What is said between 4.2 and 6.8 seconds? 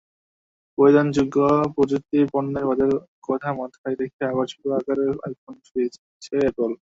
আবার ছোট আকারের আইফোনে ফিরেছে অ্যাপল।